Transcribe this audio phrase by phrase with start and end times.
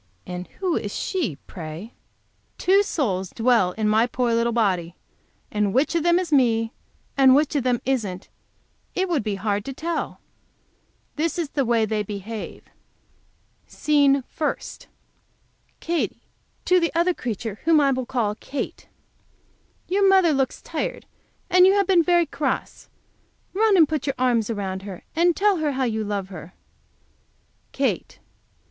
[0.25, 1.93] And who is she, pray!
[2.57, 4.95] Two souls dwell in my poor little body,
[5.51, 6.73] and which of them is me,
[7.15, 8.27] and which of them isn't,
[8.95, 10.19] it would be hard to tell.
[11.17, 12.63] This is the way they behave:
[13.67, 14.87] SCENE FIRST.
[15.81, 16.23] Katy,
[16.65, 18.87] to the other creature, whom I will call Kate.
[19.87, 21.05] Your mother looks tired,
[21.47, 22.89] and you have been very cross.
[23.53, 26.55] Run and put your arms around her, and tell her how you love her.
[27.71, 28.17] Kate.